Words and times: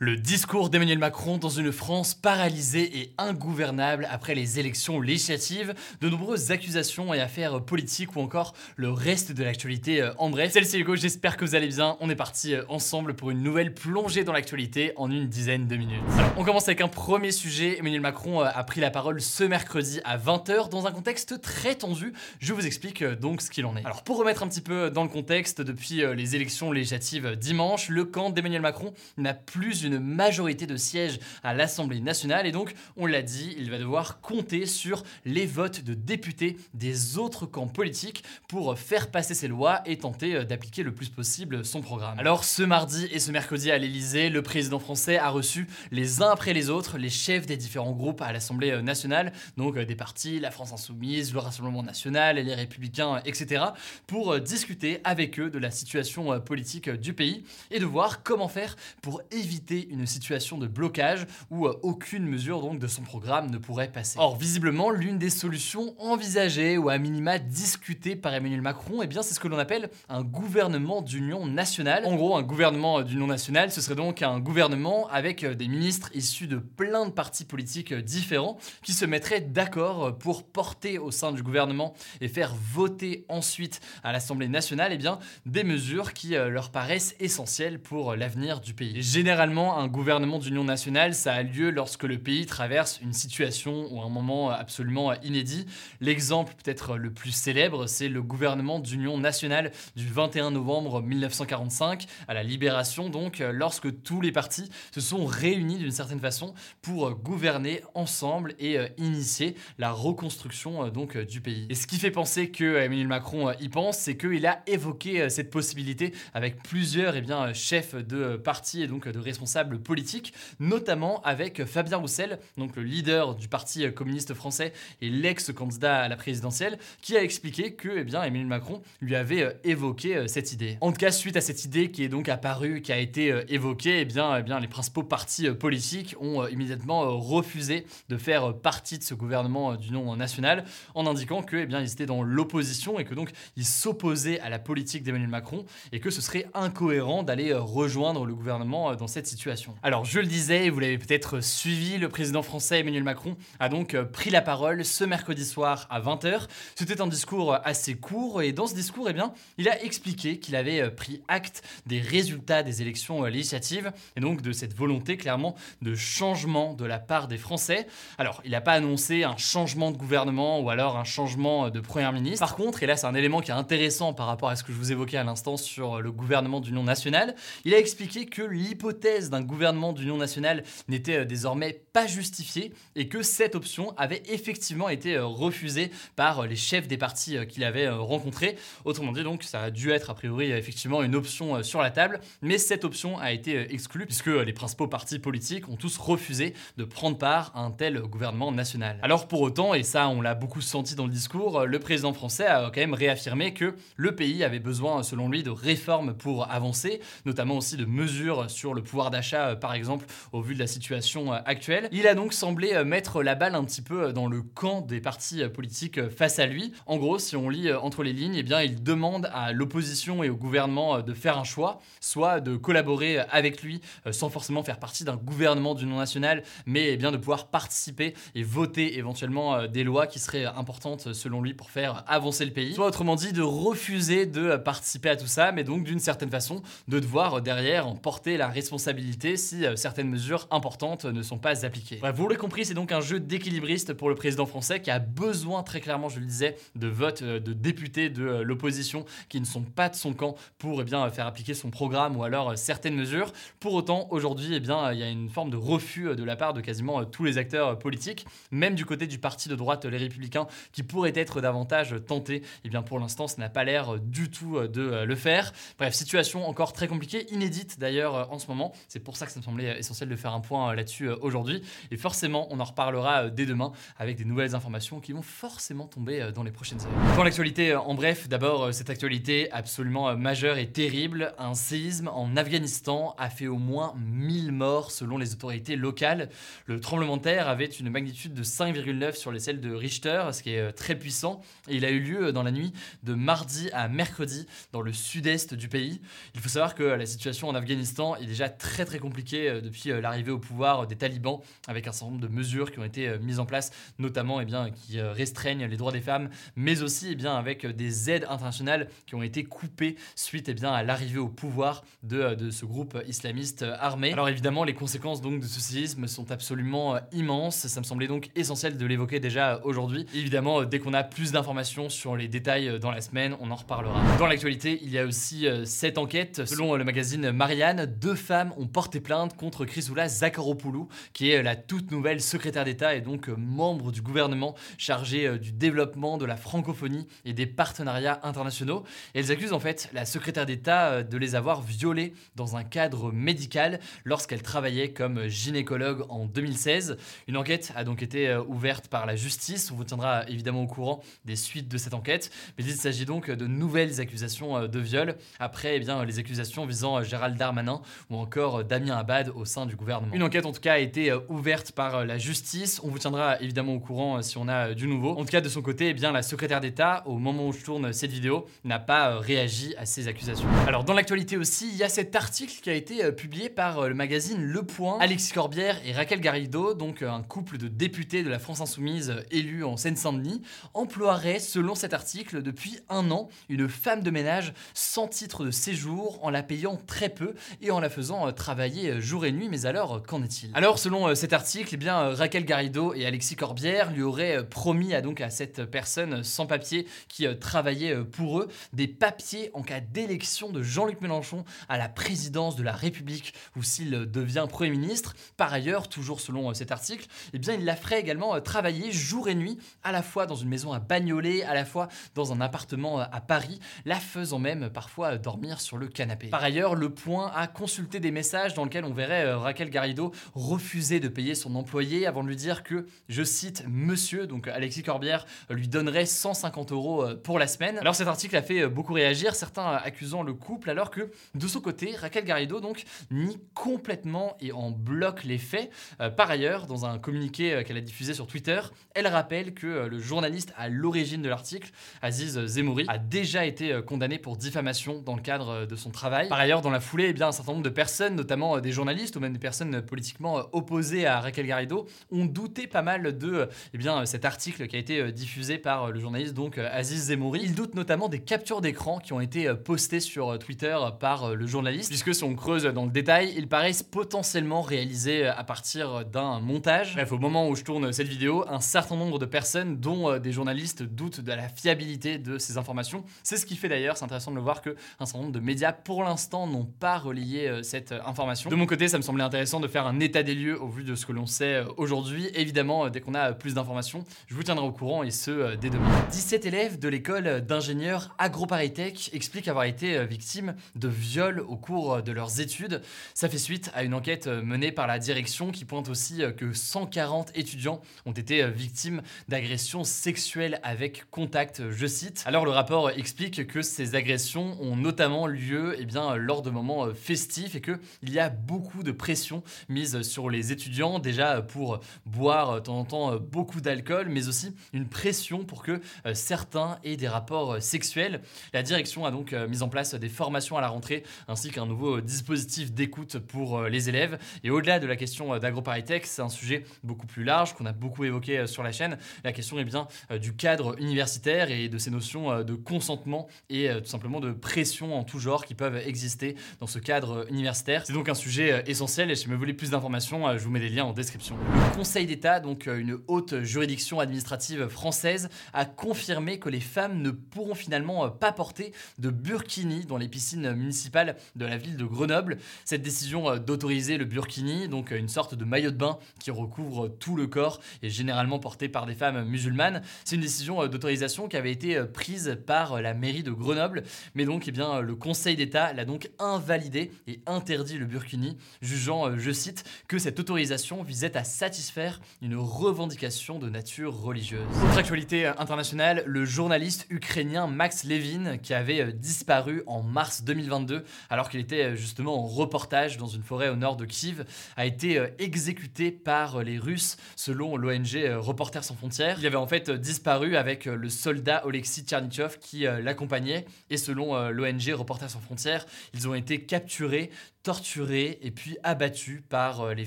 Le 0.00 0.16
discours 0.16 0.70
d'Emmanuel 0.70 1.00
Macron 1.00 1.38
dans 1.38 1.48
une 1.48 1.72
France 1.72 2.14
paralysée 2.14 3.00
et 3.00 3.12
ingouvernable 3.18 4.06
après 4.12 4.36
les 4.36 4.60
élections 4.60 5.00
législatives, 5.00 5.74
de 6.00 6.08
nombreuses 6.08 6.52
accusations 6.52 7.12
et 7.12 7.20
affaires 7.20 7.60
politiques 7.64 8.14
ou 8.14 8.20
encore 8.20 8.54
le 8.76 8.92
reste 8.92 9.32
de 9.32 9.42
l'actualité 9.42 10.00
euh, 10.00 10.12
en 10.18 10.30
bref. 10.30 10.52
Salut 10.52 10.66
c'est 10.66 10.78
Hugo, 10.78 10.94
j'espère 10.94 11.36
que 11.36 11.44
vous 11.44 11.56
allez 11.56 11.66
bien. 11.66 11.96
On 11.98 12.10
est 12.10 12.14
parti 12.14 12.54
euh, 12.54 12.62
ensemble 12.68 13.14
pour 13.14 13.32
une 13.32 13.42
nouvelle 13.42 13.74
plongée 13.74 14.22
dans 14.22 14.32
l'actualité 14.32 14.92
en 14.94 15.10
une 15.10 15.26
dizaine 15.26 15.66
de 15.66 15.74
minutes. 15.74 15.98
Alors, 16.16 16.30
on 16.36 16.44
commence 16.44 16.68
avec 16.68 16.80
un 16.80 16.86
premier 16.86 17.32
sujet. 17.32 17.80
Emmanuel 17.80 18.00
Macron 18.00 18.40
euh, 18.40 18.48
a 18.54 18.62
pris 18.62 18.80
la 18.80 18.92
parole 18.92 19.20
ce 19.20 19.42
mercredi 19.42 20.00
à 20.04 20.16
20h 20.16 20.68
dans 20.68 20.86
un 20.86 20.92
contexte 20.92 21.40
très 21.40 21.74
tendu. 21.74 22.12
Je 22.38 22.52
vous 22.52 22.68
explique 22.68 23.02
donc 23.02 23.42
ce 23.42 23.50
qu'il 23.50 23.66
en 23.66 23.76
est. 23.76 23.84
Alors 23.84 24.04
pour 24.04 24.18
remettre 24.18 24.44
un 24.44 24.48
petit 24.48 24.60
peu 24.60 24.92
dans 24.92 25.02
le 25.02 25.08
contexte, 25.08 25.60
depuis 25.60 26.04
les 26.14 26.36
élections 26.36 26.70
législatives 26.70 27.34
dimanche, 27.34 27.88
le 27.88 28.04
camp 28.04 28.30
d'Emmanuel 28.30 28.62
Macron 28.62 28.94
n'a 29.16 29.34
plus 29.34 29.82
une 29.82 29.87
majorité 29.96 30.66
de 30.66 30.76
sièges 30.76 31.18
à 31.42 31.54
l'Assemblée 31.54 32.00
nationale 32.00 32.46
et 32.46 32.52
donc, 32.52 32.74
on 32.96 33.06
l'a 33.06 33.22
dit, 33.22 33.54
il 33.58 33.70
va 33.70 33.78
devoir 33.78 34.20
compter 34.20 34.66
sur 34.66 35.02
les 35.24 35.46
votes 35.46 35.82
de 35.84 35.94
députés 35.94 36.56
des 36.74 37.18
autres 37.18 37.46
camps 37.46 37.68
politiques 37.68 38.24
pour 38.48 38.78
faire 38.78 39.10
passer 39.10 39.34
ses 39.34 39.48
lois 39.48 39.82
et 39.86 39.98
tenter 39.98 40.34
euh, 40.34 40.44
d'appliquer 40.44 40.82
le 40.82 40.92
plus 40.92 41.08
possible 41.08 41.64
son 41.64 41.80
programme. 41.80 42.18
Alors, 42.18 42.44
ce 42.44 42.62
mardi 42.62 43.08
et 43.12 43.18
ce 43.18 43.30
mercredi 43.30 43.70
à 43.70 43.78
l'Elysée, 43.78 44.30
le 44.30 44.42
président 44.42 44.78
français 44.78 45.18
a 45.18 45.28
reçu 45.30 45.66
les 45.90 46.22
uns 46.22 46.30
après 46.30 46.52
les 46.52 46.70
autres 46.70 46.98
les 46.98 47.10
chefs 47.10 47.46
des 47.46 47.56
différents 47.56 47.92
groupes 47.92 48.22
à 48.22 48.32
l'Assemblée 48.32 48.70
euh, 48.70 48.82
nationale, 48.82 49.32
donc 49.56 49.76
euh, 49.76 49.84
des 49.84 49.96
partis, 49.96 50.40
la 50.40 50.50
France 50.50 50.72
Insoumise, 50.72 51.32
le 51.32 51.40
Rassemblement 51.40 51.82
national, 51.82 52.36
les 52.36 52.54
Républicains, 52.54 53.20
etc., 53.24 53.64
pour 54.06 54.38
discuter 54.40 55.00
avec 55.04 55.38
eux 55.38 55.50
de 55.50 55.58
la 55.58 55.70
situation 55.70 56.40
politique 56.40 56.90
du 56.90 57.12
pays 57.12 57.44
et 57.70 57.78
de 57.78 57.84
voir 57.84 58.22
comment 58.22 58.48
faire 58.48 58.76
pour 59.02 59.22
éviter 59.30 59.77
une 59.82 60.06
situation 60.06 60.58
de 60.58 60.66
blocage 60.66 61.26
où 61.50 61.66
euh, 61.66 61.78
aucune 61.82 62.24
mesure 62.24 62.60
donc 62.60 62.78
de 62.78 62.86
son 62.86 63.02
programme 63.02 63.50
ne 63.50 63.58
pourrait 63.58 63.90
passer. 63.92 64.18
Or, 64.18 64.36
visiblement, 64.36 64.90
l'une 64.90 65.18
des 65.18 65.30
solutions 65.30 65.94
envisagées 65.98 66.78
ou 66.78 66.88
à 66.88 66.98
minima 66.98 67.38
discutées 67.38 68.16
par 68.16 68.34
Emmanuel 68.34 68.62
Macron, 68.62 69.02
eh 69.02 69.06
bien, 69.06 69.22
c'est 69.22 69.34
ce 69.34 69.40
que 69.40 69.48
l'on 69.48 69.58
appelle 69.58 69.90
un 70.08 70.22
gouvernement 70.22 71.02
d'union 71.02 71.46
nationale. 71.46 72.04
En 72.06 72.16
gros, 72.16 72.36
un 72.36 72.42
gouvernement 72.42 73.02
d'union 73.02 73.26
nationale, 73.26 73.70
ce 73.72 73.80
serait 73.80 73.94
donc 73.94 74.22
un 74.22 74.40
gouvernement 74.40 75.08
avec 75.08 75.44
euh, 75.44 75.54
des 75.54 75.68
ministres 75.68 76.10
issus 76.14 76.46
de 76.46 76.58
plein 76.58 77.06
de 77.06 77.10
partis 77.10 77.44
politiques 77.44 77.92
euh, 77.92 78.02
différents 78.02 78.58
qui 78.82 78.92
se 78.92 79.04
mettraient 79.04 79.40
d'accord 79.40 80.16
pour 80.18 80.44
porter 80.44 80.98
au 80.98 81.10
sein 81.10 81.32
du 81.32 81.42
gouvernement 81.42 81.94
et 82.20 82.28
faire 82.28 82.54
voter 82.54 83.24
ensuite 83.28 83.80
à 84.02 84.12
l'Assemblée 84.12 84.48
nationale 84.48 84.92
eh 84.92 84.98
bien, 84.98 85.18
des 85.46 85.64
mesures 85.64 86.12
qui 86.12 86.30
leur 86.30 86.70
paraissent 86.70 87.14
essentielles 87.20 87.80
pour 87.80 88.14
l'avenir 88.16 88.60
du 88.60 88.74
pays. 88.74 89.02
généralement, 89.02 89.67
un 89.76 89.88
gouvernement 89.88 90.38
d'union 90.38 90.64
nationale, 90.64 91.14
ça 91.14 91.34
a 91.34 91.42
lieu 91.42 91.70
lorsque 91.70 92.04
le 92.04 92.18
pays 92.18 92.46
traverse 92.46 93.00
une 93.02 93.12
situation 93.12 93.88
ou 93.92 94.00
un 94.02 94.08
moment 94.08 94.50
absolument 94.50 95.12
inédit. 95.22 95.66
L'exemple 96.00 96.54
peut-être 96.62 96.96
le 96.96 97.10
plus 97.10 97.32
célèbre, 97.32 97.86
c'est 97.86 98.08
le 98.08 98.22
gouvernement 98.22 98.78
d'union 98.78 99.18
nationale 99.18 99.72
du 99.96 100.06
21 100.06 100.52
novembre 100.52 101.02
1945, 101.02 102.06
à 102.28 102.34
la 102.34 102.42
libération 102.42 103.08
donc, 103.08 103.42
lorsque 103.52 104.02
tous 104.02 104.20
les 104.20 104.32
partis 104.32 104.70
se 104.92 105.00
sont 105.00 105.26
réunis 105.26 105.78
d'une 105.78 105.90
certaine 105.90 106.20
façon 106.20 106.54
pour 106.82 107.10
gouverner 107.10 107.82
ensemble 107.94 108.54
et 108.58 108.78
euh, 108.78 108.88
initier 108.96 109.54
la 109.78 109.90
reconstruction 109.90 110.84
euh, 110.84 110.90
donc 110.90 111.16
du 111.16 111.40
pays. 111.40 111.66
Et 111.70 111.74
ce 111.74 111.86
qui 111.86 111.96
fait 111.96 112.10
penser 112.10 112.50
que 112.50 112.76
Emmanuel 112.76 113.08
Macron 113.08 113.48
euh, 113.48 113.52
y 113.60 113.68
pense, 113.68 113.98
c'est 113.98 114.16
qu'il 114.16 114.46
a 114.46 114.62
évoqué 114.66 115.28
cette 115.30 115.50
possibilité 115.50 116.12
avec 116.34 116.62
plusieurs 116.62 117.16
eh 117.16 117.20
bien, 117.20 117.52
chefs 117.52 117.94
de 117.94 118.36
partis 118.36 118.82
et 118.82 118.86
donc 118.86 119.08
de 119.08 119.18
responsables 119.18 119.57
politique, 119.64 120.32
notamment 120.60 121.20
avec 121.22 121.64
Fabien 121.64 121.98
Roussel, 121.98 122.38
donc 122.56 122.76
le 122.76 122.82
leader 122.82 123.34
du 123.34 123.48
Parti 123.48 123.92
communiste 123.92 124.34
français 124.34 124.72
et 125.00 125.10
l'ex-candidat 125.10 126.00
à 126.02 126.08
la 126.08 126.16
présidentielle, 126.16 126.78
qui 127.00 127.16
a 127.16 127.22
expliqué 127.22 127.74
que 127.74 127.98
eh 127.98 128.04
bien, 128.04 128.22
Emmanuel 128.22 128.46
Macron 128.46 128.82
lui 129.00 129.16
avait 129.16 129.42
euh, 129.42 129.52
évoqué 129.64 130.16
euh, 130.16 130.26
cette 130.26 130.52
idée. 130.52 130.78
En 130.80 130.92
tout 130.92 130.98
cas, 130.98 131.10
suite 131.10 131.36
à 131.36 131.40
cette 131.40 131.64
idée 131.64 131.90
qui 131.90 132.04
est 132.04 132.08
donc 132.08 132.28
apparue, 132.28 132.82
qui 132.82 132.92
a 132.92 132.98
été 132.98 133.32
euh, 133.32 133.44
évoquée, 133.48 134.00
eh 134.00 134.04
bien, 134.04 134.36
eh 134.36 134.42
bien, 134.42 134.60
les 134.60 134.68
principaux 134.68 135.02
partis 135.02 135.50
politiques 135.50 136.14
ont 136.20 136.46
immédiatement 136.46 137.18
refusé 137.18 137.86
de 138.08 138.16
faire 138.16 138.56
partie 138.56 138.98
de 138.98 139.04
ce 139.04 139.14
gouvernement 139.14 139.76
d'union 139.76 140.14
nationale, 140.16 140.64
en 140.94 141.06
indiquant 141.06 141.42
que, 141.42 141.56
eh 141.56 141.88
étaient 141.88 142.06
dans 142.06 142.22
l'opposition 142.22 142.98
et 142.98 143.04
que 143.04 143.14
donc 143.14 143.30
ils 143.56 143.64
s'opposaient 143.64 144.40
à 144.40 144.50
la 144.50 144.58
politique 144.58 145.02
d'Emmanuel 145.02 145.30
Macron 145.30 145.64
et 145.92 146.00
que 146.00 146.10
ce 146.10 146.20
serait 146.20 146.46
incohérent 146.54 147.22
d'aller 147.22 147.54
rejoindre 147.54 148.26
le 148.26 148.34
gouvernement 148.34 148.94
dans 148.94 149.06
cette 149.06 149.26
situation. 149.26 149.47
Alors, 149.82 150.04
je 150.04 150.20
le 150.20 150.26
disais, 150.26 150.68
vous 150.68 150.78
l'avez 150.78 150.98
peut-être 150.98 151.40
suivi, 151.40 151.98
le 151.98 152.08
président 152.08 152.42
français 152.42 152.80
Emmanuel 152.80 153.02
Macron 153.02 153.36
a 153.60 153.68
donc 153.68 153.94
euh, 153.94 154.04
pris 154.04 154.30
la 154.30 154.42
parole 154.42 154.84
ce 154.84 155.04
mercredi 155.04 155.44
soir 155.44 155.86
à 155.90 156.00
20h. 156.00 156.42
C'était 156.74 157.00
un 157.00 157.06
discours 157.06 157.56
assez 157.64 157.94
court 157.94 158.42
et 158.42 158.52
dans 158.52 158.66
ce 158.66 158.74
discours, 158.74 159.08
eh 159.08 159.12
bien, 159.12 159.32
il 159.56 159.68
a 159.68 159.82
expliqué 159.82 160.38
qu'il 160.38 160.56
avait 160.56 160.82
euh, 160.82 160.90
pris 160.90 161.22
acte 161.28 161.62
des 161.86 162.00
résultats 162.00 162.62
des 162.62 162.82
élections 162.82 163.24
euh, 163.24 163.28
législatives 163.28 163.92
et 164.16 164.20
donc 164.20 164.42
de 164.42 164.52
cette 164.52 164.74
volonté 164.74 165.16
clairement 165.16 165.54
de 165.82 165.94
changement 165.94 166.74
de 166.74 166.84
la 166.84 166.98
part 166.98 167.28
des 167.28 167.38
Français. 167.38 167.86
Alors, 168.18 168.42
il 168.44 168.50
n'a 168.50 168.60
pas 168.60 168.72
annoncé 168.72 169.24
un 169.24 169.36
changement 169.36 169.90
de 169.90 169.96
gouvernement 169.96 170.60
ou 170.60 170.70
alors 170.70 170.96
un 170.96 171.04
changement 171.04 171.70
de 171.70 171.80
Premier 171.80 172.12
ministre. 172.12 172.40
Par 172.40 172.56
contre, 172.56 172.82
et 172.82 172.86
là 172.86 172.96
c'est 172.96 173.06
un 173.06 173.14
élément 173.14 173.40
qui 173.40 173.50
est 173.50 173.54
intéressant 173.54 174.12
par 174.12 174.26
rapport 174.26 174.50
à 174.50 174.56
ce 174.56 174.62
que 174.62 174.72
je 174.72 174.78
vous 174.78 174.92
évoquais 174.92 175.16
à 175.16 175.24
l'instant 175.24 175.56
sur 175.56 176.00
le 176.00 176.12
gouvernement 176.12 176.60
d'union 176.60 176.82
nationale, 176.82 177.34
il 177.64 177.74
a 177.74 177.78
expliqué 177.78 178.26
que 178.26 178.42
l'hypothèse 178.42 179.30
d'un 179.30 179.37
gouvernement 179.42 179.92
d'union 179.92 180.16
nationale 180.16 180.64
n'était 180.88 181.18
euh, 181.18 181.24
désormais 181.24 181.80
pas 181.92 182.06
justifié 182.06 182.72
et 182.96 183.08
que 183.08 183.22
cette 183.22 183.54
option 183.54 183.94
avait 183.96 184.22
effectivement 184.28 184.88
été 184.88 185.16
euh, 185.16 185.26
refusée 185.26 185.90
par 186.16 186.40
euh, 186.40 186.46
les 186.46 186.56
chefs 186.56 186.88
des 186.88 186.96
partis 186.96 187.36
qu'il 187.46 187.64
avait 187.64 187.88
rencontrés. 187.88 188.56
Autrement 188.84 189.12
dit, 189.12 189.22
donc, 189.22 189.42
ça 189.42 189.62
a 189.62 189.70
dû 189.70 189.90
être 189.90 190.10
a 190.10 190.14
priori 190.14 190.50
effectivement 190.50 191.02
une 191.02 191.14
option 191.14 191.62
sur 191.62 191.80
la 191.80 191.90
table, 191.90 192.20
mais 192.42 192.58
cette 192.58 192.84
option 192.84 193.18
a 193.18 193.32
été 193.32 193.72
exclue 193.72 194.06
puisque 194.06 194.26
les 194.26 194.52
principaux 194.52 194.88
partis 194.88 195.18
politiques 195.18 195.68
ont 195.68 195.76
tous 195.76 195.98
refusé 195.98 196.54
de 196.76 196.84
prendre 196.84 197.18
part 197.18 197.52
à 197.54 197.60
un 197.60 197.70
tel 197.70 198.00
gouvernement 198.00 198.52
national. 198.52 198.98
Alors 199.02 199.28
pour 199.28 199.40
autant, 199.40 199.74
et 199.74 199.82
ça 199.82 200.08
on 200.08 200.20
l'a 200.20 200.34
beaucoup 200.34 200.60
senti 200.60 200.94
dans 200.94 201.06
le 201.06 201.12
discours, 201.12 201.64
le 201.64 201.78
président 201.78 202.12
français 202.12 202.46
a 202.46 202.70
quand 202.72 202.80
même 202.80 202.94
réaffirmé 202.94 203.54
que 203.54 203.74
le 203.96 204.14
pays 204.14 204.44
avait 204.44 204.58
besoin, 204.58 205.02
selon 205.02 205.28
lui, 205.28 205.42
de 205.42 205.50
réformes 205.50 206.14
pour 206.14 206.50
avancer, 206.50 207.00
notamment 207.26 207.58
aussi 207.58 207.76
de 207.76 207.84
mesures 207.84 208.50
sur 208.50 208.74
le 208.74 208.82
pouvoir 208.82 209.10
d'achat 209.10 209.17
euh, 209.34 209.54
par 209.56 209.74
exemple, 209.74 210.06
au 210.32 210.40
vu 210.40 210.54
de 210.54 210.58
la 210.58 210.66
situation 210.66 211.32
euh, 211.32 211.38
actuelle. 211.44 211.88
Il 211.92 212.06
a 212.06 212.14
donc 212.14 212.32
semblé 212.32 212.72
euh, 212.74 212.84
mettre 212.84 213.22
la 213.22 213.34
balle 213.34 213.54
un 213.54 213.64
petit 213.64 213.82
peu 213.82 214.12
dans 214.12 214.26
le 214.26 214.42
camp 214.42 214.80
des 214.80 215.00
partis 215.00 215.44
politiques 215.48 216.08
face 216.10 216.38
à 216.38 216.46
lui. 216.46 216.72
En 216.86 216.96
gros, 216.96 217.18
si 217.18 217.36
on 217.36 217.48
lit 217.48 217.72
entre 217.72 218.02
les 218.02 218.12
lignes, 218.12 218.34
eh 218.36 218.42
bien, 218.42 218.62
il 218.62 218.82
demande 218.82 219.30
à 219.32 219.52
l'opposition 219.52 220.22
et 220.22 220.30
au 220.30 220.36
gouvernement 220.36 221.00
de 221.00 221.14
faire 221.14 221.38
un 221.38 221.44
choix, 221.44 221.80
soit 222.00 222.40
de 222.40 222.56
collaborer 222.56 223.18
avec 223.18 223.62
lui 223.62 223.80
sans 224.10 224.30
forcément 224.30 224.62
faire 224.62 224.78
partie 224.78 225.04
d'un 225.04 225.16
gouvernement 225.16 225.74
du 225.74 225.86
non 225.86 225.96
national, 225.96 226.42
mais 226.66 226.92
eh 226.92 226.96
bien 226.96 227.12
de 227.12 227.16
pouvoir 227.16 227.48
participer 227.48 228.14
et 228.34 228.42
voter 228.42 228.98
éventuellement 228.98 229.66
des 229.66 229.84
lois 229.84 230.06
qui 230.06 230.18
seraient 230.18 230.44
importantes 230.44 231.12
selon 231.12 231.42
lui 231.42 231.54
pour 231.54 231.70
faire 231.70 232.04
avancer 232.06 232.44
le 232.44 232.52
pays. 232.52 232.74
Soit 232.74 232.86
autrement 232.86 233.16
dit, 233.16 233.32
de 233.32 233.42
refuser 233.42 234.26
de 234.26 234.56
participer 234.56 235.10
à 235.10 235.16
tout 235.16 235.26
ça, 235.26 235.52
mais 235.52 235.64
donc 235.64 235.84
d'une 235.84 236.00
certaine 236.00 236.30
façon 236.30 236.62
de 236.88 236.98
devoir 236.98 237.42
derrière 237.42 237.86
en 237.86 237.94
porter 237.94 238.36
la 238.36 238.48
responsabilité 238.48 239.07
si 239.36 239.64
certaines 239.76 240.08
mesures 240.08 240.46
importantes 240.50 241.04
ne 241.04 241.22
sont 241.22 241.38
pas 241.38 241.64
appliquées. 241.64 242.00
Vous 242.14 242.22
l'aurez 242.22 242.36
compris, 242.36 242.64
c'est 242.64 242.74
donc 242.74 242.92
un 242.92 243.00
jeu 243.00 243.20
d'équilibriste 243.20 243.92
pour 243.92 244.08
le 244.08 244.14
président 244.14 244.46
français 244.46 244.80
qui 244.80 244.90
a 244.90 244.98
besoin 244.98 245.62
très 245.62 245.80
clairement, 245.80 246.08
je 246.08 246.20
le 246.20 246.26
disais, 246.26 246.56
de 246.76 246.88
votes 246.88 247.22
de 247.22 247.52
députés 247.52 248.08
de 248.10 248.24
l'opposition 248.24 249.04
qui 249.28 249.40
ne 249.40 249.44
sont 249.44 249.62
pas 249.62 249.88
de 249.88 249.94
son 249.94 250.12
camp 250.14 250.36
pour 250.58 250.82
eh 250.82 251.10
faire 251.10 251.26
appliquer 251.26 251.54
son 251.54 251.70
programme 251.70 252.16
ou 252.16 252.24
alors 252.24 252.56
certaines 252.56 252.94
mesures. 252.94 253.32
Pour 253.60 253.74
autant, 253.74 254.08
aujourd'hui, 254.10 254.54
eh 254.54 254.58
il 254.58 254.98
y 254.98 255.02
a 255.02 255.08
une 255.08 255.28
forme 255.28 255.50
de 255.50 255.56
refus 255.56 256.14
de 256.14 256.24
la 256.24 256.36
part 256.36 256.54
de 256.54 256.60
quasiment 256.60 257.04
tous 257.04 257.24
les 257.24 257.38
acteurs 257.38 257.78
politiques, 257.78 258.26
même 258.50 258.74
du 258.74 258.84
côté 258.84 259.06
du 259.06 259.18
parti 259.18 259.48
de 259.48 259.54
droite, 259.54 259.84
les 259.84 259.98
Républicains, 259.98 260.46
qui 260.72 260.82
pourrait 260.82 261.12
être 261.14 261.40
davantage 261.40 261.94
tenté. 262.06 262.42
Eh 262.64 262.68
bien, 262.68 262.82
pour 262.82 262.98
l'instant, 262.98 263.28
ça 263.28 263.36
n'a 263.38 263.48
pas 263.48 263.64
l'air 263.64 263.98
du 263.98 264.30
tout 264.30 264.60
de 264.66 265.04
le 265.04 265.14
faire. 265.14 265.52
Bref, 265.78 265.94
situation 265.94 266.48
encore 266.48 266.72
très 266.72 266.88
compliquée, 266.88 267.26
inédite 267.32 267.78
d'ailleurs 267.78 268.32
en 268.32 268.38
ce 268.38 268.46
moment. 268.48 268.72
Pour 268.98 269.16
ça 269.16 269.26
que 269.26 269.32
ça 269.32 269.40
me 269.40 269.44
semblait 269.44 269.78
essentiel 269.78 270.08
de 270.08 270.16
faire 270.16 270.32
un 270.32 270.40
point 270.40 270.74
là-dessus 270.74 271.08
aujourd'hui. 271.08 271.62
Et 271.90 271.96
forcément, 271.96 272.48
on 272.50 272.60
en 272.60 272.64
reparlera 272.64 273.30
dès 273.30 273.46
demain 273.46 273.72
avec 273.98 274.16
des 274.16 274.24
nouvelles 274.24 274.54
informations 274.54 275.00
qui 275.00 275.12
vont 275.12 275.22
forcément 275.22 275.86
tomber 275.86 276.30
dans 276.34 276.42
les 276.42 276.50
prochaines 276.50 276.80
heures. 276.80 277.16
Dans 277.16 277.24
l'actualité, 277.24 277.74
en 277.74 277.94
bref, 277.94 278.28
d'abord, 278.28 278.72
cette 278.72 278.90
actualité 278.90 279.50
absolument 279.52 280.16
majeure 280.16 280.58
et 280.58 280.68
terrible. 280.68 281.34
Un 281.38 281.54
séisme 281.54 282.08
en 282.08 282.36
Afghanistan 282.36 283.14
a 283.18 283.30
fait 283.30 283.46
au 283.46 283.58
moins 283.58 283.94
1000 283.96 284.52
morts 284.52 284.90
selon 284.90 285.18
les 285.18 285.32
autorités 285.32 285.76
locales. 285.76 286.28
Le 286.66 286.80
tremblement 286.80 287.16
de 287.16 287.22
terre 287.22 287.48
avait 287.48 287.66
une 287.66 287.90
magnitude 287.90 288.34
de 288.34 288.42
5,9 288.42 289.14
sur 289.14 289.32
l'échelle 289.32 289.60
de 289.60 289.72
Richter, 289.72 290.24
ce 290.32 290.42
qui 290.42 290.50
est 290.50 290.72
très 290.72 290.96
puissant. 290.96 291.40
Et 291.68 291.76
il 291.76 291.84
a 291.84 291.90
eu 291.90 292.00
lieu 292.00 292.32
dans 292.32 292.42
la 292.42 292.50
nuit 292.50 292.72
de 293.02 293.14
mardi 293.14 293.70
à 293.72 293.88
mercredi 293.88 294.46
dans 294.72 294.80
le 294.80 294.92
sud-est 294.92 295.54
du 295.54 295.68
pays. 295.68 296.00
Il 296.34 296.40
faut 296.40 296.48
savoir 296.48 296.74
que 296.74 296.82
la 296.82 297.06
situation 297.06 297.48
en 297.48 297.54
Afghanistan 297.54 298.16
est 298.16 298.26
déjà 298.26 298.48
très 298.48 298.84
très 298.88 298.98
compliquée 298.98 299.48
euh, 299.48 299.60
depuis 299.60 299.90
euh, 299.90 300.00
l'arrivée 300.00 300.32
au 300.32 300.38
pouvoir 300.38 300.86
des 300.86 300.96
talibans, 300.96 301.40
avec 301.68 301.86
un 301.86 301.92
certain 301.92 302.12
nombre 302.12 302.26
de 302.26 302.32
mesures 302.32 302.72
qui 302.72 302.78
ont 302.78 302.84
été 302.84 303.06
euh, 303.06 303.18
mises 303.20 303.38
en 303.38 303.46
place, 303.46 303.70
notamment 303.98 304.40
eh 304.40 304.44
bien, 304.44 304.70
qui 304.70 305.00
restreignent 305.00 305.66
les 305.66 305.76
droits 305.76 305.92
des 305.92 306.00
femmes, 306.00 306.30
mais 306.56 306.82
aussi 306.82 307.08
eh 307.12 307.14
bien, 307.14 307.36
avec 307.36 307.66
des 307.66 308.10
aides 308.10 308.26
internationales 308.28 308.88
qui 309.06 309.14
ont 309.14 309.22
été 309.22 309.44
coupées 309.44 309.96
suite 310.16 310.48
eh 310.48 310.54
bien, 310.54 310.72
à 310.72 310.82
l'arrivée 310.82 311.18
au 311.18 311.28
pouvoir 311.28 311.84
de, 312.02 312.34
de, 312.34 312.50
ce 312.50 312.64
groupe 312.64 312.98
islamiste 313.06 313.64
armé. 313.78 314.12
Alors 314.12 314.28
évidemment, 314.28 314.64
les 314.64 314.74
conséquences 314.74 315.20
donc, 315.20 315.40
de 315.40 315.46
ce 315.46 315.60
séisme 315.60 316.06
sont 316.06 316.30
absolument 316.30 316.98
immenses. 317.12 317.66
Ça 317.66 317.80
me 317.80 317.84
semblait 317.84 318.08
donc 318.08 318.30
essentiel 318.34 318.76
de 318.76 318.86
l'évoquer 318.86 319.20
déjà 319.20 319.60
aujourd'hui. 319.64 320.06
Évidemment, 320.14 320.64
dès 320.64 320.78
qu'on 320.78 320.94
a 320.94 321.04
plus 321.04 321.32
d'informations 321.32 321.90
sur 321.90 322.16
les 322.16 322.28
détails 322.28 322.78
dans 322.80 322.90
la 322.90 323.02
semaine, 323.02 323.36
on 323.40 323.50
en 323.50 323.56
reparlera. 323.56 324.00
Dans 324.18 324.26
l'actualité, 324.26 324.80
il 324.82 324.90
y 324.90 324.98
a 324.98 325.04
aussi 325.04 325.46
cette 325.64 325.98
enquête. 325.98 326.46
Selon 326.46 326.74
le 326.74 326.84
magazine 326.84 327.30
Marianne, 327.30 327.86
deux 328.00 328.14
femmes 328.14 328.52
ont 328.56 328.66
porté 328.78 329.00
plainte 329.00 329.34
contre 329.34 329.64
Chrysoula 329.64 330.08
Zakharopoulou, 330.08 330.86
qui 331.12 331.32
est 331.32 331.42
la 331.42 331.56
toute 331.56 331.90
nouvelle 331.90 332.20
secrétaire 332.20 332.64
d'État 332.64 332.94
et 332.94 333.00
donc 333.00 333.26
membre 333.26 333.90
du 333.90 334.02
gouvernement 334.02 334.54
chargé 334.76 335.36
du 335.36 335.50
développement 335.50 336.16
de 336.16 336.24
la 336.24 336.36
francophonie 336.36 337.08
et 337.24 337.32
des 337.32 337.46
partenariats 337.46 338.20
internationaux. 338.22 338.84
Et 339.16 339.18
elles 339.18 339.32
accusent 339.32 339.52
en 339.52 339.58
fait 339.58 339.90
la 339.92 340.04
secrétaire 340.04 340.46
d'État 340.46 341.02
de 341.02 341.18
les 341.18 341.34
avoir 341.34 341.60
violées 341.60 342.14
dans 342.36 342.54
un 342.54 342.62
cadre 342.62 343.10
médical 343.10 343.80
lorsqu'elle 344.04 344.42
travaillait 344.42 344.92
comme 344.92 345.26
gynécologue 345.26 346.04
en 346.08 346.26
2016. 346.26 346.98
Une 347.26 347.36
enquête 347.36 347.72
a 347.74 347.82
donc 347.82 348.04
été 348.04 348.36
ouverte 348.46 348.86
par 348.86 349.06
la 349.06 349.16
justice. 349.16 349.72
On 349.72 349.74
vous 349.74 349.82
tiendra 349.82 350.22
évidemment 350.28 350.62
au 350.62 350.68
courant 350.68 351.02
des 351.24 351.34
suites 351.34 351.66
de 351.66 351.78
cette 351.78 351.94
enquête. 351.94 352.30
Mais 352.56 352.64
il 352.64 352.74
s'agit 352.74 353.06
donc 353.06 353.28
de 353.28 353.46
nouvelles 353.48 354.00
accusations 354.00 354.68
de 354.68 354.78
viol 354.78 355.16
après 355.40 355.74
eh 355.74 355.80
bien, 355.80 356.04
les 356.04 356.20
accusations 356.20 356.64
visant 356.64 357.02
Gérald 357.02 357.36
Darmanin 357.36 357.82
ou 358.08 358.18
encore 358.18 358.67
Damien 358.68 358.96
Abad 358.96 359.32
au 359.34 359.44
sein 359.44 359.66
du 359.66 359.74
gouvernement. 359.74 360.14
Une 360.14 360.22
enquête 360.22 360.46
en 360.46 360.52
tout 360.52 360.60
cas 360.60 360.74
a 360.74 360.78
été 360.78 361.12
ouverte 361.28 361.72
par 361.72 362.04
la 362.04 362.18
justice. 362.18 362.80
On 362.84 362.88
vous 362.88 362.98
tiendra 362.98 363.40
évidemment 363.40 363.74
au 363.74 363.80
courant 363.80 364.20
si 364.22 364.36
on 364.36 364.46
a 364.46 364.74
du 364.74 364.86
nouveau. 364.86 365.12
En 365.18 365.24
tout 365.24 365.30
cas, 365.30 365.40
de 365.40 365.48
son 365.48 365.62
côté, 365.62 365.88
eh 365.88 365.94
bien, 365.94 366.12
la 366.12 366.22
secrétaire 366.22 366.60
d'État, 366.60 367.02
au 367.06 367.18
moment 367.18 367.48
où 367.48 367.52
je 367.52 367.64
tourne 367.64 367.92
cette 367.92 368.10
vidéo, 368.10 368.46
n'a 368.64 368.78
pas 368.78 369.18
réagi 369.18 369.74
à 369.78 369.86
ces 369.86 370.06
accusations. 370.06 370.48
Alors, 370.66 370.84
dans 370.84 370.92
l'actualité 370.92 371.36
aussi, 371.36 371.68
il 371.68 371.76
y 371.76 371.82
a 371.82 371.88
cet 371.88 372.14
article 372.14 372.52
qui 372.62 372.68
a 372.68 372.74
été 372.74 373.10
publié 373.12 373.48
par 373.48 373.88
le 373.88 373.94
magazine 373.94 374.42
Le 374.42 374.62
Point. 374.62 374.98
Alexis 375.00 375.32
Corbière 375.32 375.80
et 375.86 375.92
Raquel 375.92 376.20
Garrido, 376.20 376.74
donc 376.74 377.02
un 377.02 377.22
couple 377.22 377.56
de 377.56 377.68
députés 377.68 378.22
de 378.22 378.28
la 378.28 378.38
France 378.38 378.60
Insoumise 378.60 379.14
élus 379.30 379.64
en 379.64 379.76
Seine-Saint-Denis, 379.76 380.42
emploieraient, 380.74 381.40
selon 381.40 381.74
cet 381.74 381.94
article, 381.94 382.42
depuis 382.42 382.78
un 382.90 383.10
an, 383.10 383.28
une 383.48 383.68
femme 383.68 384.02
de 384.02 384.10
ménage 384.10 384.52
sans 384.74 385.08
titre 385.08 385.44
de 385.46 385.50
séjour, 385.50 386.18
en 386.22 386.30
la 386.30 386.42
payant 386.42 386.78
très 386.86 387.08
peu 387.08 387.34
et 387.62 387.70
en 387.70 387.80
la 387.80 387.88
faisant 387.88 388.30
travailler 388.32 388.57
jour 388.98 389.24
et 389.26 389.32
nuit. 389.32 389.48
Mais 389.48 389.66
alors, 389.66 390.02
qu'en 390.02 390.22
est-il? 390.22 390.50
Alors, 390.54 390.78
selon 390.78 391.14
cet 391.14 391.32
article, 391.32 391.70
eh 391.72 391.76
bien, 391.76 392.14
Raquel 392.14 392.44
Garrido 392.44 392.94
et 392.94 393.06
Alexis 393.06 393.36
Corbière 393.36 393.90
lui 393.92 394.02
auraient 394.02 394.46
promis 394.48 394.94
à, 394.94 395.00
donc, 395.00 395.20
à 395.20 395.30
cette 395.30 395.64
personne 395.64 396.22
sans 396.24 396.46
papier 396.46 396.86
qui 397.08 397.26
travaillait 397.38 397.96
pour 398.04 398.40
eux 398.40 398.48
des 398.72 398.88
papiers 398.88 399.50
en 399.54 399.62
cas 399.62 399.80
d'élection 399.80 400.50
de 400.50 400.62
Jean-Luc 400.62 401.00
Mélenchon 401.00 401.44
à 401.68 401.78
la 401.78 401.88
présidence 401.88 402.56
de 402.56 402.62
la 402.62 402.72
République 402.72 403.34
ou 403.56 403.62
s'il 403.62 403.90
devient 403.90 404.46
Premier 404.48 404.70
ministre. 404.70 405.14
Par 405.36 405.52
ailleurs, 405.52 405.88
toujours 405.88 406.20
selon 406.20 406.52
cet 406.54 406.72
article, 406.72 407.06
eh 407.32 407.38
bien, 407.38 407.54
il 407.54 407.64
la 407.64 407.76
ferait 407.76 408.00
également 408.00 408.40
travailler 408.40 408.92
jour 408.92 409.28
et 409.28 409.34
nuit, 409.34 409.58
à 409.82 409.92
la 409.92 410.02
fois 410.02 410.26
dans 410.26 410.34
une 410.34 410.48
maison 410.48 410.72
à 410.72 410.78
Bagnolet, 410.80 411.42
à 411.44 411.54
la 411.54 411.64
fois 411.64 411.88
dans 412.14 412.32
un 412.32 412.40
appartement 412.40 412.98
à 413.00 413.20
Paris, 413.20 413.60
la 413.84 413.96
faisant 413.96 414.38
même 414.38 414.70
parfois 414.70 415.18
dormir 415.18 415.60
sur 415.60 415.76
le 415.76 415.88
canapé. 415.88 416.28
Par 416.28 416.42
ailleurs, 416.42 416.74
Le 416.74 416.90
Point 416.90 417.32
a 417.34 417.46
consulté 417.46 418.00
des 418.00 418.10
messages 418.10 418.47
dans 418.54 418.64
lesquels 418.64 418.84
on 418.84 418.92
verrait 418.92 419.32
Raquel 419.34 419.70
Garrido 419.70 420.12
refuser 420.34 421.00
de 421.00 421.08
payer 421.08 421.34
son 421.34 421.54
employé 421.54 422.06
avant 422.06 422.22
de 422.22 422.28
lui 422.28 422.36
dire 422.36 422.62
que, 422.62 422.86
je 423.08 423.22
cite, 423.22 423.64
monsieur, 423.68 424.26
donc 424.26 424.48
Alexis 424.48 424.82
Corbière, 424.82 425.26
lui 425.50 425.68
donnerait 425.68 426.06
150 426.06 426.72
euros 426.72 427.04
pour 427.22 427.38
la 427.38 427.46
semaine. 427.46 427.78
Alors 427.78 427.94
cet 427.94 428.08
article 428.08 428.36
a 428.36 428.42
fait 428.42 428.66
beaucoup 428.68 428.92
réagir, 428.92 429.34
certains 429.34 429.66
accusant 429.66 430.22
le 430.22 430.34
couple, 430.34 430.70
alors 430.70 430.90
que 430.90 431.10
de 431.34 431.46
son 431.46 431.60
côté, 431.60 431.94
Raquel 431.96 432.24
Garrido 432.24 432.60
donc 432.60 432.84
nie 433.10 433.38
complètement 433.54 434.36
et 434.40 434.52
en 434.52 434.70
bloque 434.70 435.24
les 435.24 435.38
faits. 435.38 435.70
par 436.16 436.30
ailleurs, 436.30 436.66
dans 436.66 436.86
un 436.86 436.98
communiqué 436.98 437.62
qu'elle 437.66 437.76
a 437.76 437.80
diffusé 437.80 438.14
sur 438.14 438.26
Twitter, 438.26 438.60
elle 438.94 439.06
rappelle 439.06 439.54
que 439.54 439.86
le 439.86 439.98
journaliste 439.98 440.52
à 440.56 440.68
l'origine 440.68 441.22
de 441.22 441.28
l'article, 441.28 441.70
Aziz 442.02 442.44
Zemouri, 442.46 442.84
a 442.88 442.98
déjà 442.98 443.44
été 443.44 443.80
condamné 443.86 444.18
pour 444.18 444.36
diffamation 444.36 445.00
dans 445.02 445.14
le 445.14 445.22
cadre 445.22 445.66
de 445.66 445.76
son 445.76 445.90
travail. 445.90 446.28
Par 446.28 446.38
ailleurs, 446.38 446.62
dans 446.62 446.70
la 446.70 446.80
foulée, 446.80 447.06
eh 447.08 447.12
bien, 447.12 447.28
un 447.28 447.32
certain 447.32 447.52
nombre 447.52 447.64
de 447.64 447.70
personnes, 447.70 448.14
notamment 448.14 448.37
des 448.60 448.72
journalistes 448.72 449.16
ou 449.16 449.20
même 449.20 449.32
des 449.32 449.38
personnes 449.38 449.82
politiquement 449.82 450.42
opposées 450.52 451.06
à 451.06 451.20
Raquel 451.20 451.46
Garrido, 451.46 451.86
ont 452.10 452.26
douté 452.26 452.66
pas 452.66 452.82
mal 452.82 453.18
de 453.18 453.48
eh 453.74 453.78
bien, 453.78 454.06
cet 454.06 454.24
article 454.24 454.66
qui 454.66 454.76
a 454.76 454.78
été 454.78 455.12
diffusé 455.12 455.58
par 455.58 455.90
le 455.90 456.00
journaliste 456.00 456.34
donc 456.34 456.58
Aziz 456.58 457.06
Zemouri. 457.06 457.40
Ils 457.42 457.54
doutent 457.54 457.74
notamment 457.74 458.08
des 458.08 458.20
captures 458.20 458.60
d'écran 458.60 458.98
qui 458.98 459.12
ont 459.12 459.20
été 459.20 459.52
postées 459.54 460.00
sur 460.00 460.38
Twitter 460.38 460.76
par 461.00 461.34
le 461.34 461.46
journaliste, 461.46 461.88
puisque 461.88 462.14
si 462.14 462.24
on 462.24 462.34
creuse 462.34 462.64
dans 462.64 462.84
le 462.84 462.90
détail, 462.90 463.34
ils 463.36 463.48
paraissent 463.48 463.82
potentiellement 463.82 464.62
réalisés 464.62 465.26
à 465.26 465.44
partir 465.44 466.04
d'un 466.04 466.40
montage. 466.40 466.94
Bref, 466.94 467.12
au 467.12 467.18
moment 467.18 467.48
où 467.48 467.56
je 467.56 467.64
tourne 467.64 467.92
cette 467.92 468.08
vidéo, 468.08 468.44
un 468.48 468.60
certain 468.60 468.96
nombre 468.96 469.18
de 469.18 469.26
personnes, 469.26 469.78
dont 469.78 470.18
des 470.18 470.32
journalistes, 470.32 470.82
doutent 470.82 471.20
de 471.20 471.32
la 471.32 471.48
fiabilité 471.48 472.18
de 472.18 472.38
ces 472.38 472.58
informations. 472.58 473.04
C'est 473.22 473.36
ce 473.36 473.46
qui 473.46 473.56
fait 473.56 473.68
d'ailleurs, 473.68 473.96
c'est 473.96 474.04
intéressant 474.04 474.30
de 474.30 474.36
le 474.36 474.42
voir, 474.42 474.62
qu'un 474.62 474.74
certain 475.00 475.20
nombre 475.20 475.32
de 475.32 475.40
médias, 475.40 475.72
pour 475.72 476.04
l'instant, 476.04 476.46
n'ont 476.46 476.64
pas 476.64 476.98
relayé 476.98 477.62
cette 477.62 477.92
information. 477.92 478.17
De 478.18 478.54
mon 478.56 478.66
côté, 478.66 478.88
ça 478.88 478.96
me 478.98 479.02
semblait 479.02 479.22
intéressant 479.22 479.60
de 479.60 479.68
faire 479.68 479.86
un 479.86 480.00
état 480.00 480.24
des 480.24 480.34
lieux 480.34 480.60
au 480.60 480.68
vu 480.68 480.82
de 480.82 480.96
ce 480.96 481.06
que 481.06 481.12
l'on 481.12 481.26
sait 481.26 481.62
aujourd'hui. 481.76 482.28
Évidemment, 482.34 482.88
dès 482.90 483.00
qu'on 483.00 483.14
a 483.14 483.32
plus 483.32 483.54
d'informations, 483.54 484.04
je 484.26 484.34
vous 484.34 484.42
tiendrai 484.42 484.66
au 484.66 484.72
courant 484.72 485.04
et 485.04 485.12
ce, 485.12 485.54
dès 485.54 485.70
demain. 485.70 485.88
17 486.10 486.44
élèves 486.46 486.78
de 486.80 486.88
l'école 486.88 487.42
d'ingénieurs 487.46 488.16
AgroParisTech 488.18 489.10
expliquent 489.12 489.46
avoir 489.46 489.66
été 489.66 490.04
victimes 490.04 490.56
de 490.74 490.88
viols 490.88 491.40
au 491.40 491.56
cours 491.56 492.02
de 492.02 492.10
leurs 492.10 492.40
études. 492.40 492.82
Ça 493.14 493.28
fait 493.28 493.38
suite 493.38 493.70
à 493.72 493.84
une 493.84 493.94
enquête 493.94 494.26
menée 494.26 494.72
par 494.72 494.88
la 494.88 494.98
direction 494.98 495.52
qui 495.52 495.64
pointe 495.64 495.88
aussi 495.88 496.22
que 496.36 496.52
140 496.52 497.30
étudiants 497.36 497.80
ont 498.04 498.12
été 498.12 498.48
victimes 498.50 499.02
d'agressions 499.28 499.84
sexuelles 499.84 500.58
avec 500.64 501.08
contact, 501.12 501.62
je 501.70 501.86
cite. 501.86 502.24
Alors 502.26 502.44
le 502.44 502.50
rapport 502.50 502.90
explique 502.90 503.46
que 503.46 503.62
ces 503.62 503.94
agressions 503.94 504.60
ont 504.60 504.74
notamment 504.74 505.28
lieu 505.28 505.76
eh 505.78 505.84
bien, 505.84 506.16
lors 506.16 506.42
de 506.42 506.50
moments 506.50 506.92
festifs 506.94 507.54
et 507.54 507.60
qu'il 508.08 508.16
y 508.16 508.20
a 508.20 508.30
beaucoup 508.30 508.82
de 508.82 508.90
pression 508.90 509.42
mise 509.68 510.00
sur 510.00 510.30
les 510.30 510.50
étudiants, 510.50 510.98
déjà 510.98 511.42
pour 511.42 511.80
boire 512.06 512.54
de 512.54 512.60
temps 512.60 512.78
en 512.78 512.84
temps 512.86 513.16
beaucoup 513.16 513.60
d'alcool, 513.60 514.08
mais 514.08 514.28
aussi 514.28 514.54
une 514.72 514.88
pression 514.88 515.44
pour 515.44 515.62
que 515.62 515.82
certains 516.14 516.78
aient 516.84 516.96
des 516.96 517.06
rapports 517.06 517.62
sexuels. 517.62 518.22
La 518.54 518.62
direction 518.62 519.04
a 519.04 519.10
donc 519.10 519.32
mis 519.32 519.62
en 519.62 519.68
place 519.68 519.94
des 519.94 520.08
formations 520.08 520.56
à 520.56 520.62
la 520.62 520.68
rentrée 520.68 521.02
ainsi 521.28 521.50
qu'un 521.50 521.66
nouveau 521.66 522.00
dispositif 522.00 522.72
d'écoute 522.72 523.18
pour 523.18 523.64
les 523.64 523.90
élèves. 523.90 524.18
Et 524.42 524.48
au-delà 524.48 524.78
de 524.78 524.86
la 524.86 524.96
question 524.96 525.36
d'AgroParisTech, 525.38 526.06
c'est 526.06 526.22
un 526.22 526.30
sujet 526.30 526.64
beaucoup 526.82 527.06
plus 527.06 527.24
large 527.24 527.54
qu'on 527.54 527.66
a 527.66 527.72
beaucoup 527.72 528.04
évoqué 528.04 528.46
sur 528.46 528.62
la 528.62 528.72
chaîne. 528.72 528.96
La 529.22 529.32
question 529.32 529.58
est 529.58 529.64
bien 529.64 529.86
du 530.18 530.34
cadre 530.34 530.80
universitaire 530.80 531.50
et 531.50 531.68
de 531.68 531.76
ces 531.76 531.90
notions 531.90 532.42
de 532.42 532.54
consentement 532.54 533.28
et 533.50 533.68
tout 533.82 533.90
simplement 533.90 534.20
de 534.20 534.32
pression 534.32 534.98
en 534.98 535.04
tout 535.04 535.18
genre 535.18 535.44
qui 535.44 535.54
peuvent 535.54 535.76
exister 535.76 536.36
dans 536.60 536.66
ce 536.66 536.78
cadre 536.78 537.26
universitaire. 537.28 537.84
Donc 537.98 538.08
un 538.08 538.14
sujet 538.14 538.62
essentiel 538.68 539.10
et 539.10 539.16
si 539.16 539.26
vous 539.26 539.36
voulez 539.36 539.52
plus 539.52 539.70
d'informations, 539.70 540.38
je 540.38 540.44
vous 540.44 540.50
mets 540.52 540.60
les 540.60 540.68
liens 540.68 540.84
en 540.84 540.92
description. 540.92 541.36
Le 541.52 541.76
Conseil 541.76 542.06
d'État, 542.06 542.38
donc 542.38 542.66
une 542.66 542.96
haute 543.08 543.42
juridiction 543.42 543.98
administrative 543.98 544.68
française, 544.68 545.28
a 545.52 545.64
confirmé 545.64 546.38
que 546.38 546.48
les 546.48 546.60
femmes 546.60 547.02
ne 547.02 547.10
pourront 547.10 547.56
finalement 547.56 548.08
pas 548.08 548.30
porter 548.30 548.72
de 549.00 549.10
burkini 549.10 549.84
dans 549.84 549.96
les 549.96 550.06
piscines 550.06 550.52
municipales 550.52 551.16
de 551.34 551.44
la 551.44 551.56
ville 551.56 551.76
de 551.76 551.84
Grenoble. 551.84 552.38
Cette 552.64 552.82
décision 552.82 553.36
d'autoriser 553.36 553.98
le 553.98 554.04
burkini, 554.04 554.68
donc 554.68 554.92
une 554.92 555.08
sorte 555.08 555.34
de 555.34 555.44
maillot 555.44 555.72
de 555.72 555.76
bain 555.76 555.98
qui 556.20 556.30
recouvre 556.30 556.86
tout 556.86 557.16
le 557.16 557.26
corps, 557.26 557.58
est 557.82 557.90
généralement 557.90 558.38
porté 558.38 558.68
par 558.68 558.86
des 558.86 558.94
femmes 558.94 559.24
musulmanes. 559.24 559.82
C'est 560.04 560.14
une 560.14 560.22
décision 560.22 560.64
d'autorisation 560.68 561.26
qui 561.26 561.36
avait 561.36 561.50
été 561.50 561.82
prise 561.92 562.38
par 562.46 562.80
la 562.80 562.94
mairie 562.94 563.24
de 563.24 563.32
Grenoble, 563.32 563.82
mais 564.14 564.24
donc 564.24 564.46
eh 564.46 564.52
bien, 564.52 564.82
le 564.82 564.94
Conseil 564.94 565.34
d'État 565.34 565.72
l'a 565.72 565.84
donc 565.84 566.10
invalidé 566.20 566.92
et 567.08 567.18
interdit 567.26 567.76
le 567.76 567.87
burkini, 567.88 568.36
jugeant, 568.62 569.16
je 569.16 569.30
cite, 569.30 569.64
que 569.88 569.98
cette 569.98 570.20
autorisation 570.20 570.82
visait 570.82 571.16
à 571.16 571.24
satisfaire 571.24 572.00
une 572.22 572.36
revendication 572.36 573.38
de 573.38 573.48
nature 573.48 573.94
religieuse. 573.94 574.46
Autre 574.64 574.78
actualité 574.78 575.26
internationale, 575.26 576.02
le 576.06 576.24
journaliste 576.24 576.86
ukrainien 576.90 577.46
Max 577.46 577.84
Levin, 577.84 578.38
qui 578.38 578.54
avait 578.54 578.92
disparu 578.92 579.62
en 579.66 579.82
mars 579.82 580.24
2022 580.24 580.84
alors 581.10 581.28
qu'il 581.28 581.40
était 581.40 581.76
justement 581.76 582.22
en 582.22 582.26
reportage 582.26 582.96
dans 582.96 583.06
une 583.06 583.22
forêt 583.22 583.48
au 583.48 583.56
nord 583.56 583.76
de 583.76 583.84
Kiev, 583.84 584.24
a 584.56 584.66
été 584.66 585.02
exécuté 585.18 585.90
par 585.90 586.42
les 586.42 586.58
Russes 586.58 586.96
selon 587.16 587.56
l'ONG 587.56 588.04
Reporters 588.16 588.64
sans 588.64 588.74
frontières. 588.74 589.18
Il 589.20 589.26
avait 589.26 589.36
en 589.36 589.46
fait 589.46 589.70
disparu 589.70 590.36
avec 590.36 590.66
le 590.66 590.88
soldat 590.88 591.44
Oleksiy 591.44 591.84
Tchernichov 591.84 592.38
qui 592.38 592.66
l'accompagnait 592.82 593.46
et 593.70 593.76
selon 593.76 594.28
l'ONG 594.30 594.72
Reporters 594.72 595.10
sans 595.10 595.20
frontières, 595.20 595.66
ils 595.94 596.08
ont 596.08 596.14
été 596.14 596.42
capturés 596.44 597.10
torturés 597.48 598.18
et 598.20 598.30
puis 598.30 598.58
abattus 598.62 599.22
par 599.26 599.62
euh, 599.62 599.72
les 599.72 599.86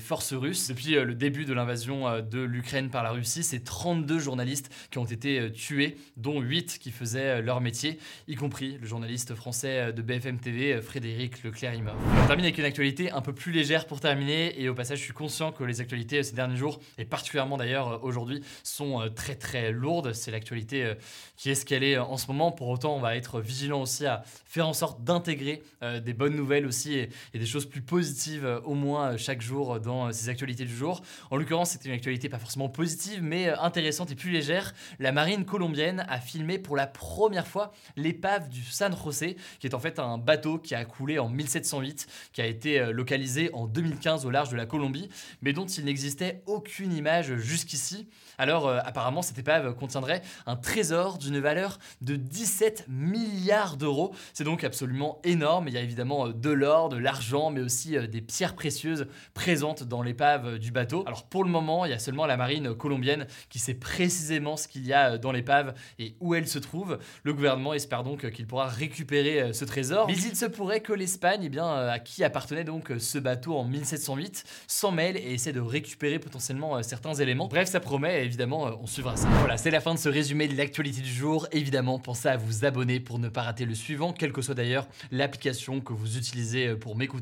forces 0.00 0.32
russes. 0.32 0.66
Depuis 0.66 0.96
euh, 0.96 1.04
le 1.04 1.14
début 1.14 1.44
de 1.44 1.52
l'invasion 1.52 2.08
euh, 2.08 2.20
de 2.20 2.40
l'Ukraine 2.40 2.90
par 2.90 3.04
la 3.04 3.12
Russie, 3.12 3.44
c'est 3.44 3.62
32 3.62 4.18
journalistes 4.18 4.68
qui 4.90 4.98
ont 4.98 5.04
été 5.04 5.48
tués, 5.52 5.96
dont 6.16 6.40
8 6.40 6.80
qui 6.80 6.90
faisaient 6.90 7.40
leur 7.40 7.60
métier, 7.60 8.00
y 8.26 8.34
compris 8.34 8.78
le 8.80 8.86
journaliste 8.88 9.36
français 9.36 9.92
de 9.92 10.02
BFM 10.02 10.40
TV, 10.40 10.82
Frédéric 10.82 11.44
Leclerc-Imov. 11.44 11.94
On 12.24 12.26
termine 12.26 12.46
avec 12.46 12.58
une 12.58 12.64
actualité 12.64 13.12
un 13.12 13.20
peu 13.20 13.32
plus 13.32 13.52
légère 13.52 13.86
pour 13.86 14.00
terminer, 14.00 14.60
et 14.60 14.68
au 14.68 14.74
passage, 14.74 14.98
je 14.98 15.04
suis 15.04 15.12
conscient 15.12 15.52
que 15.52 15.62
les 15.62 15.80
actualités 15.80 16.20
ces 16.24 16.34
derniers 16.34 16.56
jours, 16.56 16.80
et 16.98 17.04
particulièrement 17.04 17.58
d'ailleurs 17.58 18.02
aujourd'hui, 18.02 18.42
sont 18.64 19.08
très 19.14 19.36
très 19.36 19.70
lourdes. 19.70 20.14
C'est 20.14 20.32
l'actualité 20.32 20.94
qui 21.36 21.50
est 21.50 21.54
ce 21.54 21.64
qu'elle 21.64 21.84
est 21.84 21.96
en 21.96 22.16
ce 22.16 22.26
moment. 22.26 22.50
Pour 22.50 22.68
autant, 22.68 22.96
on 22.96 23.00
va 23.00 23.14
être 23.14 23.40
vigilant 23.40 23.82
aussi 23.82 24.04
à 24.04 24.24
faire 24.46 24.66
en 24.66 24.72
sorte 24.72 25.04
d'intégrer 25.04 25.62
des 26.02 26.12
bonnes 26.12 26.34
nouvelles 26.34 26.66
aussi 26.66 26.94
et, 26.94 27.08
des 27.34 27.51
plus 27.60 27.82
positives 27.82 28.44
euh, 28.44 28.60
au 28.60 28.74
moins 28.74 29.12
euh, 29.12 29.16
chaque 29.18 29.42
jour 29.42 29.78
dans 29.80 30.06
euh, 30.06 30.12
ces 30.12 30.28
actualités 30.28 30.64
du 30.64 30.74
jour. 30.74 31.02
En 31.30 31.36
l'occurrence, 31.36 31.70
c'était 31.70 31.88
une 31.88 31.94
actualité 31.94 32.28
pas 32.28 32.38
forcément 32.38 32.68
positive, 32.68 33.22
mais 33.22 33.48
intéressante 33.48 34.10
et 34.10 34.14
plus 34.14 34.30
légère. 34.30 34.74
La 34.98 35.12
marine 35.12 35.44
colombienne 35.44 36.04
a 36.08 36.20
filmé 36.20 36.58
pour 36.58 36.76
la 36.76 36.86
première 36.86 37.46
fois 37.46 37.72
l'épave 37.96 38.48
du 38.48 38.62
San 38.62 38.96
José, 38.96 39.36
qui 39.60 39.66
est 39.66 39.74
en 39.74 39.78
fait 39.78 39.98
un 39.98 40.18
bateau 40.18 40.58
qui 40.58 40.74
a 40.74 40.84
coulé 40.84 41.18
en 41.18 41.28
1708, 41.28 42.06
qui 42.32 42.40
a 42.40 42.46
été 42.46 42.92
localisé 42.92 43.50
en 43.52 43.66
2015 43.66 44.26
au 44.26 44.30
large 44.30 44.50
de 44.50 44.56
la 44.56 44.66
Colombie, 44.66 45.08
mais 45.42 45.52
dont 45.52 45.66
il 45.66 45.84
n'existait 45.84 46.42
aucune 46.46 46.92
image 46.92 47.36
jusqu'ici. 47.36 48.08
Alors 48.38 48.68
apparemment, 48.68 49.22
cette 49.22 49.38
épave 49.38 49.74
contiendrait 49.74 50.22
un 50.46 50.56
trésor 50.56 51.18
d'une 51.18 51.38
valeur 51.38 51.78
de 52.00 52.16
17 52.16 52.86
milliards 52.88 53.76
d'euros. 53.76 54.14
C'est 54.32 54.44
donc 54.44 54.64
absolument 54.64 55.20
énorme. 55.24 55.68
Il 55.68 55.74
y 55.74 55.78
a 55.78 55.82
évidemment 55.82 56.28
de 56.28 56.50
l'or, 56.50 56.88
de 56.88 56.96
l'argent, 56.96 57.31
mais 57.32 57.60
aussi 57.60 57.96
euh, 57.96 58.06
des 58.06 58.20
pierres 58.20 58.54
précieuses 58.54 59.06
présentes 59.34 59.82
dans 59.84 60.02
l'épave 60.02 60.46
euh, 60.46 60.58
du 60.58 60.70
bateau. 60.70 61.02
Alors 61.06 61.24
pour 61.24 61.44
le 61.44 61.50
moment, 61.50 61.86
il 61.86 61.90
y 61.90 61.94
a 61.94 61.98
seulement 61.98 62.26
la 62.26 62.36
marine 62.36 62.74
colombienne 62.74 63.26
qui 63.48 63.58
sait 63.58 63.74
précisément 63.74 64.56
ce 64.56 64.68
qu'il 64.68 64.86
y 64.86 64.92
a 64.92 65.12
euh, 65.12 65.18
dans 65.18 65.32
l'épave 65.32 65.74
et 65.98 66.14
où 66.20 66.34
elle 66.34 66.46
se 66.46 66.58
trouve. 66.58 66.98
Le 67.22 67.32
gouvernement 67.32 67.72
espère 67.72 68.02
donc 68.02 68.30
qu'il 68.30 68.46
pourra 68.46 68.66
récupérer 68.66 69.52
ce 69.52 69.64
trésor. 69.64 70.06
Mais 70.08 70.14
il 70.14 70.36
se 70.36 70.44
pourrait 70.44 70.80
que 70.80 70.92
l'Espagne, 70.92 71.40
eh 71.44 71.48
bien, 71.48 71.66
à 71.66 71.98
qui 71.98 72.22
appartenait 72.22 72.64
donc 72.64 72.92
ce 72.98 73.18
bateau 73.18 73.56
en 73.56 73.64
1708, 73.64 74.44
s'en 74.66 74.90
mêle 74.90 75.16
et 75.16 75.32
essaie 75.32 75.52
de 75.52 75.60
récupérer 75.60 76.18
potentiellement 76.18 76.82
certains 76.82 77.14
éléments. 77.14 77.48
Bref, 77.48 77.68
ça 77.68 77.80
promet, 77.80 78.24
évidemment, 78.24 78.78
on 78.80 78.86
suivra 78.86 79.16
ça. 79.16 79.28
Voilà, 79.40 79.56
c'est 79.56 79.70
la 79.70 79.80
fin 79.80 79.94
de 79.94 79.98
ce 79.98 80.08
résumé 80.08 80.48
de 80.48 80.56
l'actualité 80.56 81.00
du 81.00 81.12
jour. 81.12 81.46
Évidemment, 81.52 81.98
pensez 81.98 82.28
à 82.28 82.36
vous 82.36 82.64
abonner 82.64 83.00
pour 83.00 83.18
ne 83.18 83.28
pas 83.28 83.42
rater 83.42 83.64
le 83.64 83.74
suivant, 83.74 84.12
quelle 84.12 84.32
que 84.32 84.42
soit 84.42 84.54
d'ailleurs 84.54 84.86
l'application 85.10 85.80
que 85.80 85.92
vous 85.92 86.18
utilisez 86.18 86.74
pour 86.76 86.96
m'écouter. 86.96 87.21